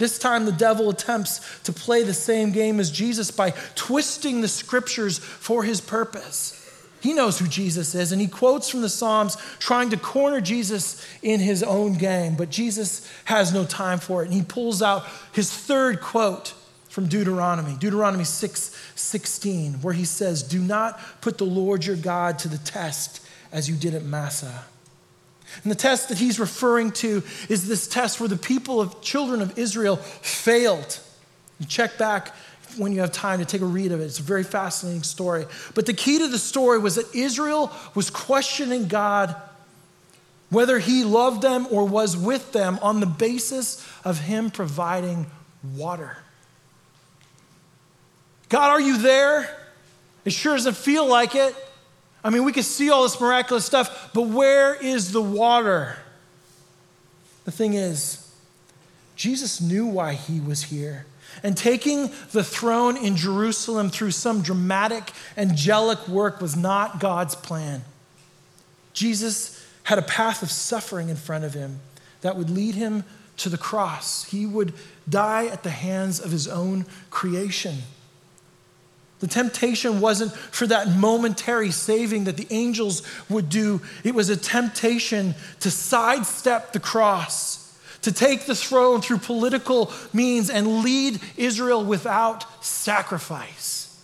[0.00, 4.48] This time, the devil attempts to play the same game as Jesus by twisting the
[4.48, 6.56] scriptures for his purpose.
[7.02, 11.06] He knows who Jesus is, and he quotes from the Psalms trying to corner Jesus
[11.20, 14.28] in his own game, but Jesus has no time for it.
[14.28, 16.54] And he pulls out his third quote
[16.88, 22.38] from Deuteronomy, Deuteronomy 6 16, where he says, Do not put the Lord your God
[22.38, 23.20] to the test
[23.52, 24.64] as you did at Massah.
[25.62, 29.42] And the test that he's referring to is this test where the people of children
[29.42, 31.00] of Israel failed.
[31.58, 32.34] You check back
[32.76, 34.04] when you have time to take a read of it.
[34.04, 35.46] It's a very fascinating story.
[35.74, 39.34] But the key to the story was that Israel was questioning God
[40.50, 45.26] whether he loved them or was with them on the basis of him providing
[45.76, 46.16] water.
[48.48, 49.56] God, are you there?
[50.24, 51.54] It sure doesn't feel like it.
[52.22, 55.96] I mean, we can see all this miraculous stuff, but where is the water?
[57.44, 58.30] The thing is,
[59.16, 61.06] Jesus knew why he was here.
[61.42, 67.82] And taking the throne in Jerusalem through some dramatic angelic work was not God's plan.
[68.92, 71.80] Jesus had a path of suffering in front of him
[72.20, 73.04] that would lead him
[73.38, 74.24] to the cross.
[74.24, 74.74] He would
[75.08, 77.78] die at the hands of his own creation.
[79.20, 83.82] The temptation wasn't for that momentary saving that the angels would do.
[84.02, 90.48] It was a temptation to sidestep the cross, to take the throne through political means
[90.48, 94.02] and lead Israel without sacrifice,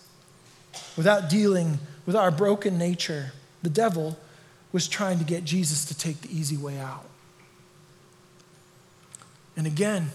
[0.97, 3.33] without dealing with our broken nature.
[3.63, 4.19] The devil
[4.71, 7.07] was trying to get Jesus to take the easy way out.
[9.57, 10.11] And again,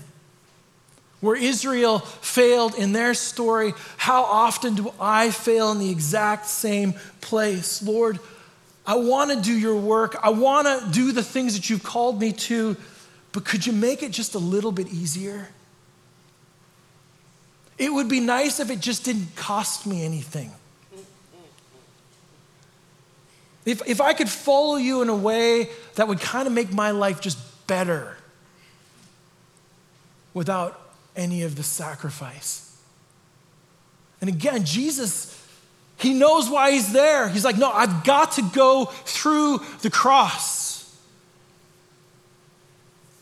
[1.22, 6.96] where Israel failed in their story, how often do I fail in the exact same
[7.22, 7.82] place?
[7.82, 8.20] Lord,
[8.86, 10.18] I want to do your work.
[10.22, 12.76] I want to do the things that you've called me to,
[13.32, 15.48] but could you make it just a little bit easier?
[17.78, 20.52] It would be nice if it just didn't cost me anything.
[23.64, 26.92] If, if I could follow you in a way that would kind of make my
[26.92, 28.18] life just better
[30.34, 30.81] without
[31.16, 32.78] any of the sacrifice.
[34.22, 35.38] And again, Jesus,
[35.98, 37.28] he knows why he's there.
[37.30, 40.72] He's like, no, I've got to go through the cross.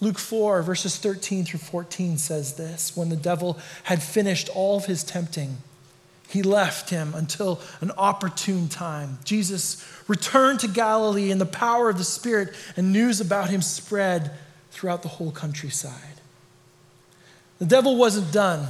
[0.02, 4.86] Luke 4, verses 13 through 14 says this When the devil had finished all of
[4.86, 5.58] his tempting,
[6.30, 9.18] he left him until an opportune time.
[9.24, 14.32] Jesus returned to Galilee in the power of the Spirit, and news about him spread
[14.72, 16.19] throughout the whole countryside.
[17.60, 18.68] The devil wasn't done,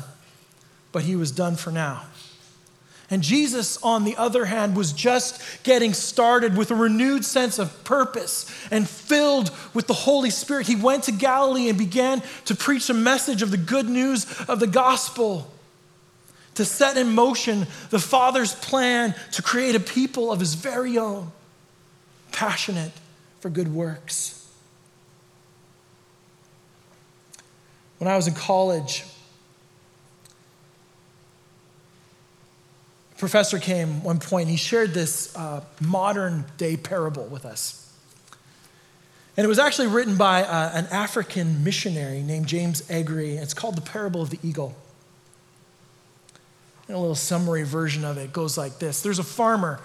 [0.92, 2.04] but he was done for now.
[3.12, 7.84] And Jesus, on the other hand, was just getting started with a renewed sense of
[7.84, 10.68] purpose and filled with the Holy Spirit.
[10.68, 14.60] He went to Galilee and began to preach a message of the good news of
[14.60, 15.52] the gospel,
[16.54, 21.32] to set in motion the Father's plan to create a people of his very own,
[22.32, 22.92] passionate
[23.40, 24.39] for good works.
[28.00, 29.04] When I was in college,
[33.14, 37.86] a professor came one point and he shared this uh, modern day parable with us.
[39.36, 43.38] And it was actually written by uh, an African missionary named James Aggrey.
[43.38, 44.76] It's called The Parable of the Eagle.
[46.88, 49.80] And a little summary version of it goes like this There's a farmer,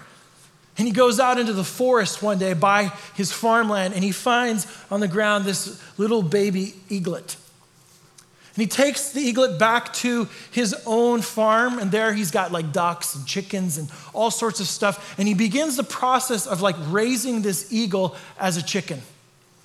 [0.77, 4.67] and he goes out into the forest one day by his farmland, and he finds
[4.89, 7.37] on the ground this little baby eaglet.
[8.55, 12.71] And he takes the eaglet back to his own farm, and there he's got like
[12.71, 15.15] ducks and chickens and all sorts of stuff.
[15.19, 19.01] And he begins the process of like raising this eagle as a chicken,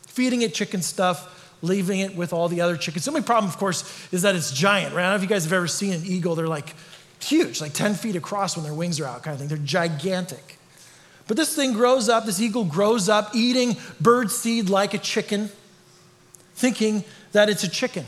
[0.09, 3.05] feeding it chicken stuff, leaving it with all the other chickens.
[3.05, 5.03] The only problem, of course, is that it's giant, right?
[5.03, 6.35] I don't know if you guys have ever seen an eagle.
[6.35, 6.75] They're like
[7.21, 9.49] huge, like 10 feet across when their wings are out, kind of thing.
[9.49, 10.59] They're gigantic.
[11.29, 15.51] But this thing grows up, this eagle grows up eating bird seed like a chicken,
[16.57, 18.05] thinking that it's a chicken.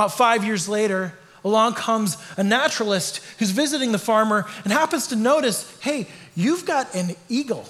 [0.00, 1.12] About five years later,
[1.44, 6.94] along comes a naturalist who's visiting the farmer and happens to notice hey, you've got
[6.94, 7.66] an eagle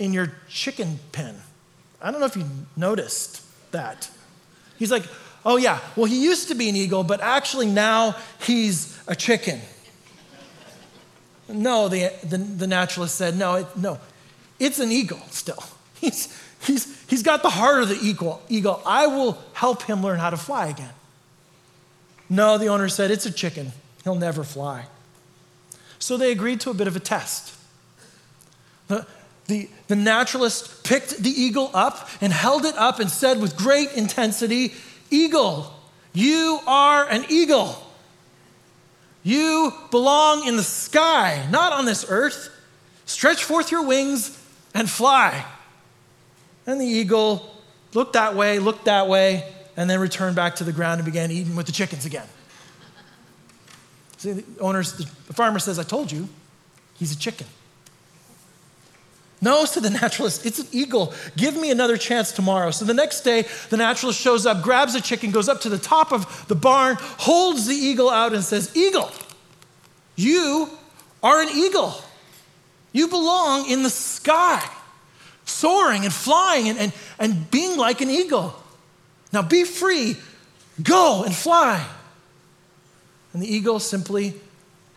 [0.00, 1.36] in your chicken pen.
[2.02, 2.44] I don't know if you
[2.76, 4.10] noticed that.
[4.76, 5.04] He's like,
[5.44, 9.60] oh, yeah, well, he used to be an eagle, but actually now he's a chicken.
[11.48, 14.00] No, the, the, the naturalist said, no, it, no,
[14.58, 15.62] it's an eagle still.
[16.00, 18.82] He's, he's, he's got the heart of the eagle, eagle.
[18.84, 20.90] I will help him learn how to fly again.
[22.32, 23.72] No, the owner said, it's a chicken.
[24.04, 24.86] He'll never fly.
[25.98, 27.54] So they agreed to a bit of a test.
[28.88, 29.06] The,
[29.48, 33.92] the, the naturalist picked the eagle up and held it up and said with great
[33.92, 34.72] intensity,
[35.10, 35.74] Eagle,
[36.14, 37.86] you are an eagle.
[39.22, 42.48] You belong in the sky, not on this earth.
[43.04, 44.42] Stretch forth your wings
[44.72, 45.44] and fly.
[46.66, 47.54] And the eagle
[47.92, 51.30] looked that way, looked that way, and then returned back to the ground and began
[51.30, 52.26] eating with the chickens again.
[54.18, 56.28] See, the owners, the farmer says, I told you,
[56.94, 57.46] he's a chicken.
[59.42, 61.12] No, said the naturalist, it's an eagle.
[61.36, 62.70] Give me another chance tomorrow.
[62.70, 65.78] So the next day, the naturalist shows up, grabs a chicken, goes up to the
[65.78, 69.10] top of the barn, holds the eagle out, and says, Eagle,
[70.14, 70.70] you
[71.24, 71.94] are an eagle.
[72.92, 74.64] You belong in the sky,
[75.44, 78.61] soaring and flying and, and, and being like an eagle.
[79.32, 80.16] Now be free,
[80.82, 81.86] go and fly.
[83.32, 84.34] And the eagle simply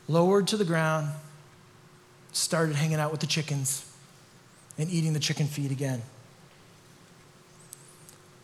[0.07, 1.09] lowered to the ground,
[2.33, 3.89] started hanging out with the chickens
[4.77, 6.01] and eating the chicken feed again.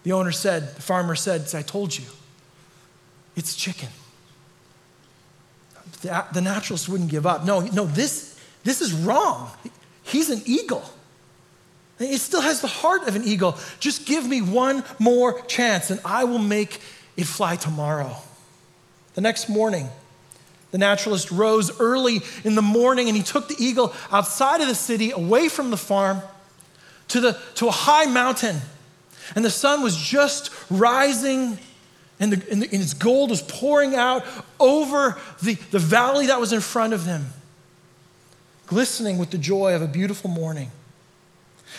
[0.04, 2.06] The owner said, the farmer said, I told you,
[3.36, 3.90] it's chicken.
[6.02, 7.46] The, the naturalist wouldn't give up.
[7.46, 9.52] No, no, this, this is wrong.
[10.04, 10.84] He's an eagle.
[12.04, 13.58] It still has the heart of an eagle.
[13.80, 16.80] Just give me one more chance and I will make
[17.18, 18.16] it fly tomorrow.
[19.16, 19.90] The next morning,
[20.72, 24.76] the naturalist rose early in the morning and he took the eagle outside of the
[24.76, 26.22] city, away from the farm,
[27.10, 28.58] to, the, to a high mountain.
[29.36, 31.60] And the sun was just rising
[32.20, 34.24] and, the, and, the, and its gold was pouring out
[34.60, 37.28] over the, the valley that was in front of them,
[38.68, 40.72] glistening with the joy of a beautiful morning.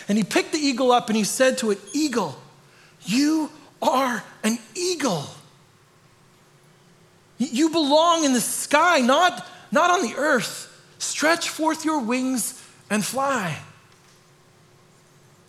[0.07, 2.37] And he picked the eagle up and he said to it, Eagle,
[3.05, 3.49] you
[3.81, 5.25] are an eagle.
[7.37, 10.69] You belong in the sky, not, not on the earth.
[10.99, 13.59] Stretch forth your wings and fly.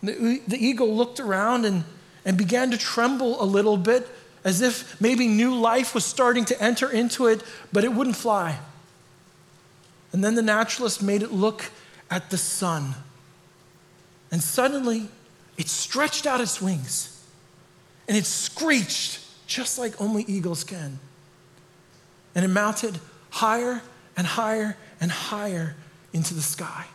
[0.03, 1.83] The, the eagle looked around and,
[2.25, 4.07] and began to tremble a little bit
[4.43, 7.41] as if maybe new life was starting to enter into it,
[7.73, 8.59] but it wouldn't fly.
[10.11, 11.71] And then the naturalist made it look
[12.11, 12.93] at the sun.
[14.31, 15.09] And suddenly,
[15.57, 17.23] it stretched out its wings
[18.07, 20.99] and it screeched just like only eagles can.
[22.33, 22.99] And it mounted
[23.29, 23.81] higher
[24.17, 25.75] and higher and higher
[26.13, 26.85] into the sky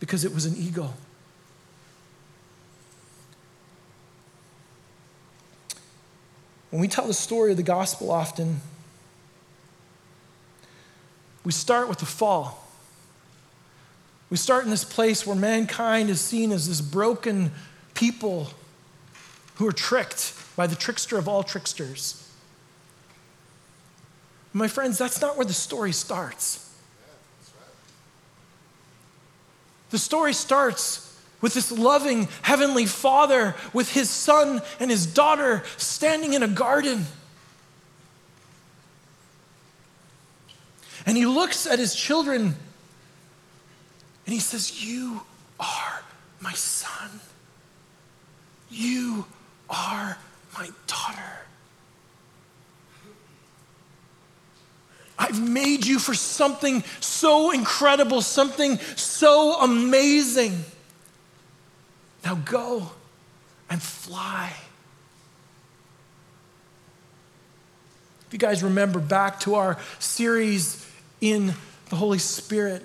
[0.00, 0.94] because it was an eagle.
[6.70, 8.60] When we tell the story of the gospel often,
[11.44, 12.65] we start with the fall.
[14.36, 17.52] We start in this place where mankind is seen as this broken
[17.94, 18.50] people
[19.54, 22.30] who are tricked by the trickster of all tricksters.
[24.52, 26.70] My friends, that's not where the story starts.
[29.88, 36.34] The story starts with this loving heavenly father, with his son and his daughter standing
[36.34, 37.06] in a garden.
[41.06, 42.56] And he looks at his children
[44.26, 45.22] and he says, You
[45.58, 46.02] are
[46.40, 47.20] my son.
[48.68, 49.24] You
[49.70, 50.18] are
[50.58, 51.22] my daughter.
[55.18, 60.64] I've made you for something so incredible, something so amazing.
[62.24, 62.90] Now go
[63.70, 64.52] and fly.
[68.26, 70.84] If you guys remember back to our series
[71.20, 71.54] in
[71.88, 72.82] the Holy Spirit,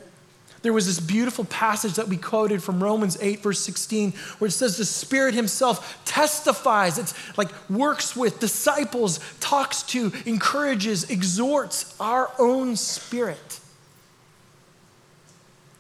[0.62, 4.52] there was this beautiful passage that we quoted from Romans 8, verse 16, where it
[4.52, 12.32] says, The Spirit Himself testifies, it's like works with, disciples, talks to, encourages, exhorts our
[12.38, 13.60] own spirit,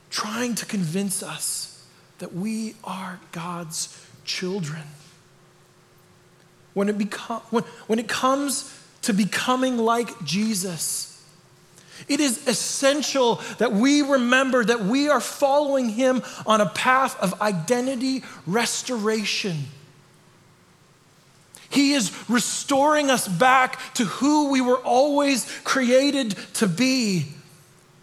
[0.09, 1.85] trying to convince us
[2.17, 4.83] that we are God's children.
[6.73, 11.10] When it, become, when, when it comes to becoming like Jesus,
[12.07, 17.41] it is essential that we remember that we are following him on a path of
[17.41, 19.65] identity restoration.
[21.69, 27.27] He is restoring us back to who we were always created to be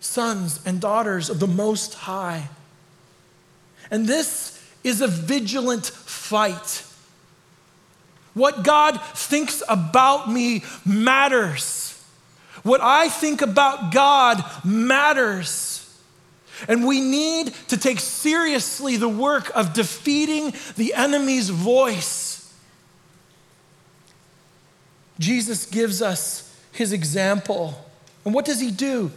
[0.00, 2.48] sons and daughters of the Most High.
[3.90, 6.84] And this is a vigilant fight.
[8.34, 11.87] What God thinks about me matters.
[12.68, 15.74] What I think about God matters.
[16.68, 22.54] And we need to take seriously the work of defeating the enemy's voice.
[25.18, 27.86] Jesus gives us his example.
[28.26, 29.10] And what does he do?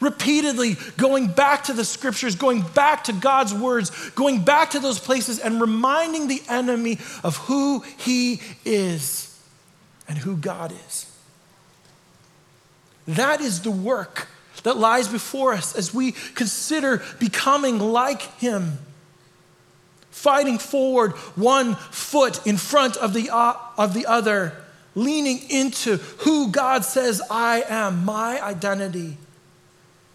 [0.00, 4.98] repeatedly going back to the scriptures, going back to God's words, going back to those
[4.98, 9.40] places and reminding the enemy of who he is
[10.06, 11.13] and who God is.
[13.06, 14.28] That is the work
[14.62, 18.78] that lies before us as we consider becoming like him.
[20.10, 24.54] Fighting forward one foot in front of the, uh, of the other,
[24.94, 29.18] leaning into who God says I am, my identity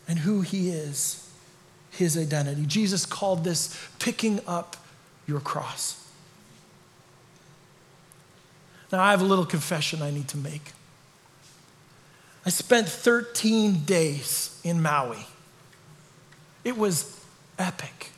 [0.08, 1.30] and who he is,
[1.92, 2.66] his identity.
[2.66, 4.78] Jesus called this picking up
[5.28, 5.96] your cross.
[8.92, 10.72] Now, I have a little confession I need to make.
[12.46, 15.26] I spent 13 days in Maui.
[16.64, 17.20] It was
[17.58, 18.12] epic.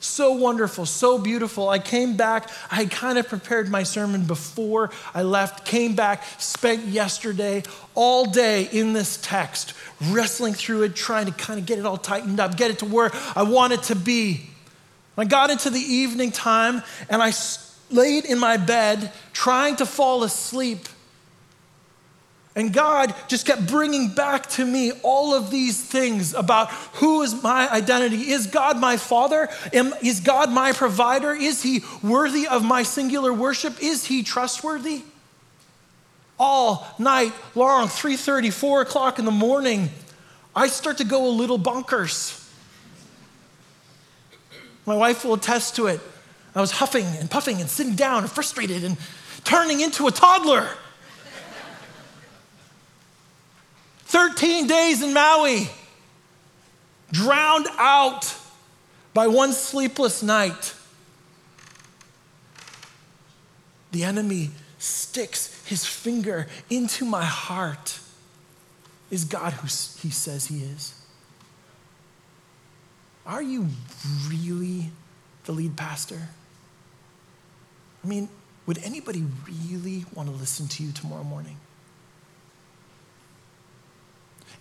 [0.00, 1.70] so wonderful, so beautiful.
[1.70, 6.84] I came back, I kind of prepared my sermon before I left, came back, spent
[6.84, 7.62] yesterday
[7.94, 9.72] all day in this text,
[10.10, 12.84] wrestling through it, trying to kind of get it all tightened up, get it to
[12.84, 14.50] where I want it to be.
[15.16, 17.32] I got into the evening time and I
[17.90, 20.86] laid in my bed trying to fall asleep.
[22.56, 27.42] And God just kept bringing back to me all of these things about who is
[27.42, 28.30] my identity.
[28.30, 29.48] Is God my father?
[29.72, 31.32] Am, is God my provider?
[31.32, 33.82] Is he worthy of my singular worship?
[33.82, 35.02] Is he trustworthy?
[36.38, 39.90] All night long, 3:30, 4 o'clock in the morning,
[40.54, 42.40] I start to go a little bonkers.
[44.86, 46.00] My wife will attest to it.
[46.54, 48.96] I was huffing and puffing and sitting down and frustrated and
[49.42, 50.68] turning into a toddler.
[54.14, 55.68] 13 days in Maui,
[57.10, 58.32] drowned out
[59.12, 60.72] by one sleepless night.
[63.90, 67.98] The enemy sticks his finger into my heart.
[69.10, 70.94] Is God who he says he is?
[73.26, 73.66] Are you
[74.28, 74.92] really
[75.44, 76.28] the lead pastor?
[78.04, 78.28] I mean,
[78.66, 81.56] would anybody really want to listen to you tomorrow morning?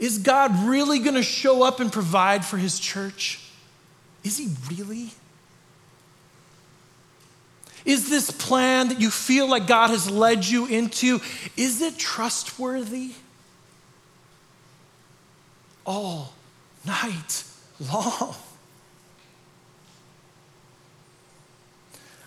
[0.04, 3.40] Is God really going to show up and provide for his church?
[4.26, 5.12] Is he really?
[7.86, 11.22] Is this plan that you feel like God has led you into,
[11.56, 13.12] is it trustworthy?
[15.86, 16.34] All
[16.86, 17.46] night
[17.90, 18.36] long.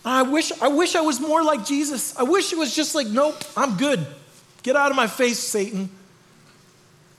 [0.03, 2.17] I wish, I wish I was more like Jesus.
[2.17, 4.07] I wish it was just like, nope, I'm good.
[4.63, 5.91] Get out of my face, Satan.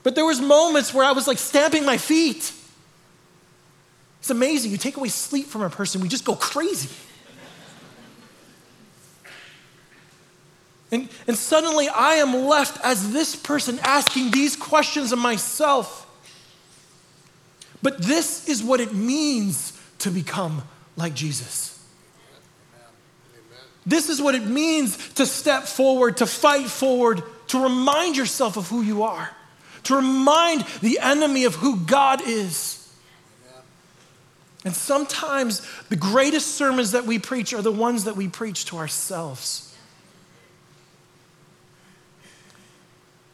[0.08, 2.50] But there was moments where I was like stamping my feet.
[4.20, 4.70] It's amazing.
[4.70, 6.88] You take away sleep from a person, we just go crazy.
[10.90, 16.06] And, and suddenly I am left as this person asking these questions of myself.
[17.82, 20.62] But this is what it means to become
[20.96, 21.86] like Jesus.
[23.84, 28.70] This is what it means to step forward, to fight forward, to remind yourself of
[28.70, 29.28] who you are
[29.88, 32.74] to remind the enemy of who God is.
[34.64, 38.76] And sometimes the greatest sermons that we preach are the ones that we preach to
[38.76, 39.74] ourselves.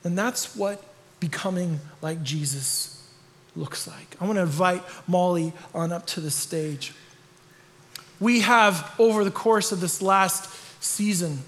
[0.04, 0.80] And that's what
[1.18, 3.04] becoming like Jesus
[3.56, 4.16] looks like.
[4.20, 6.92] I want to invite Molly on up to the stage.
[8.20, 10.48] We have, over the course of this last
[10.80, 11.40] season,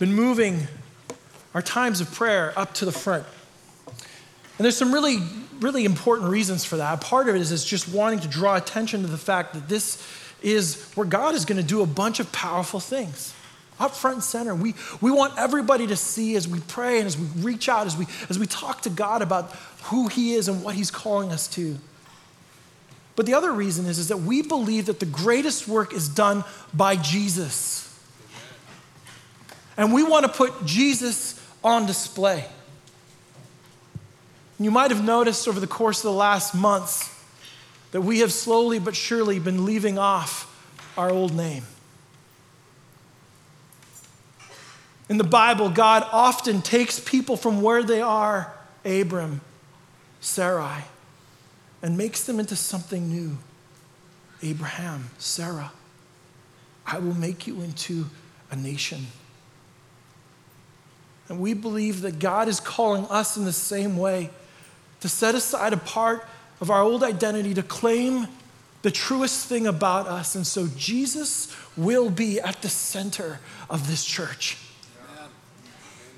[0.00, 0.66] been moving
[1.54, 3.24] our times of prayer up to the front.
[3.86, 5.18] And there's some really,
[5.60, 7.00] really important reasons for that.
[7.00, 10.04] Part of it is, is just wanting to draw attention to the fact that this
[10.42, 13.34] is where God is going to do a bunch of powerful things.
[13.80, 14.54] Up front and center.
[14.54, 17.96] We, we want everybody to see as we pray and as we reach out, as
[17.96, 19.52] we, as we talk to God about
[19.84, 21.76] who He is and what He's calling us to.
[23.16, 26.44] But the other reason is, is that we believe that the greatest work is done
[26.72, 27.80] by Jesus.
[29.76, 32.44] And we want to put Jesus on display.
[34.60, 37.10] You might have noticed over the course of the last months
[37.90, 40.50] that we have slowly but surely been leaving off
[40.96, 41.64] our old name.
[45.08, 48.52] In the Bible, God often takes people from where they are,
[48.84, 49.40] Abram,
[50.20, 50.84] Sarai,
[51.82, 53.38] and makes them into something new.
[54.42, 55.72] Abraham, Sarah,
[56.86, 58.06] I will make you into
[58.50, 59.06] a nation.
[61.28, 64.30] And we believe that God is calling us in the same way
[65.00, 66.26] to set aside a part
[66.60, 68.26] of our old identity to claim
[68.82, 70.34] the truest thing about us.
[70.34, 74.58] And so Jesus will be at the center of this church.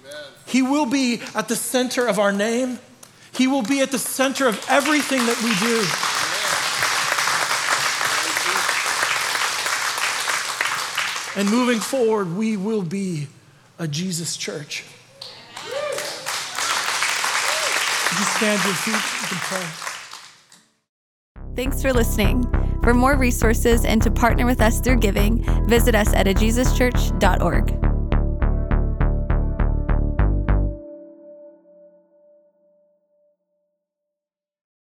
[0.04, 0.22] Amen.
[0.46, 2.80] He will be at the center of our name.
[3.32, 5.86] He will be at the center of everything that we do.
[11.40, 13.28] And moving forward, we will be
[13.78, 14.84] a Jesus church.
[18.18, 19.02] You stand your feet?
[19.28, 19.66] Can pray.
[21.54, 22.44] Thanks for listening.
[22.82, 27.95] For more resources and to partner with us through giving, visit us at ajesuschurch.org.